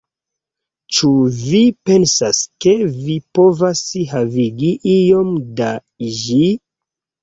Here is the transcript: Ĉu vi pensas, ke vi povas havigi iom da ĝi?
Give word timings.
Ĉu 0.95 1.09
vi 1.41 1.59
pensas, 1.91 2.41
ke 2.67 2.75
vi 2.97 3.21
povas 3.37 3.85
havigi 4.17 4.75
iom 4.99 5.35
da 5.63 5.75
ĝi? 6.27 6.47